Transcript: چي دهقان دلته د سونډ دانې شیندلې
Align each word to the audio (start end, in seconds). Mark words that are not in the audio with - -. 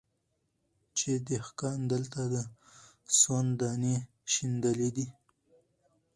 چي 0.97 1.11
دهقان 1.27 1.79
دلته 1.93 2.21
د 2.33 2.35
سونډ 3.19 3.51
دانې 3.59 3.95
شیندلې 4.31 5.07